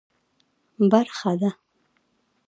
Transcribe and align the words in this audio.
برخه 0.91 1.31
ده. 1.41 1.51